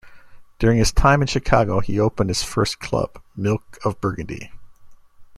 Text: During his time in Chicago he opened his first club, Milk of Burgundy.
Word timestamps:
During 0.57 0.79
his 0.79 0.91
time 0.91 1.21
in 1.21 1.27
Chicago 1.27 1.79
he 1.79 1.99
opened 1.99 2.31
his 2.31 2.41
first 2.41 2.79
club, 2.79 3.21
Milk 3.35 3.77
of 3.85 4.01
Burgundy. 4.01 4.51